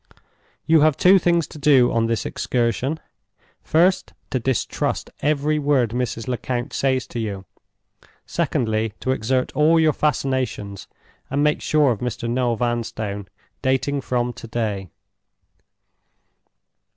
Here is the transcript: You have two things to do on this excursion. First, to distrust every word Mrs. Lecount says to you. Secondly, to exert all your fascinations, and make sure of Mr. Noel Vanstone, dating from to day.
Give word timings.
You 0.65 0.81
have 0.81 0.97
two 0.97 1.19
things 1.19 1.45
to 1.45 1.59
do 1.59 1.91
on 1.91 2.07
this 2.07 2.25
excursion. 2.25 2.99
First, 3.61 4.13
to 4.31 4.39
distrust 4.39 5.11
every 5.19 5.59
word 5.59 5.91
Mrs. 5.91 6.27
Lecount 6.27 6.73
says 6.73 7.05
to 7.05 7.19
you. 7.19 7.45
Secondly, 8.25 8.93
to 8.99 9.11
exert 9.11 9.51
all 9.55 9.79
your 9.79 9.93
fascinations, 9.93 10.87
and 11.29 11.43
make 11.43 11.61
sure 11.61 11.91
of 11.91 11.99
Mr. 11.99 12.27
Noel 12.27 12.55
Vanstone, 12.55 13.27
dating 13.61 14.01
from 14.01 14.33
to 14.33 14.47
day. 14.47 14.89